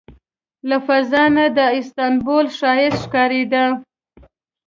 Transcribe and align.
له 0.69 0.77
فضا 0.85 1.23
نه 1.35 1.45
د 1.57 1.59
استانبول 1.79 2.45
ښایست 2.57 2.99
ښکارېده. 3.03 3.65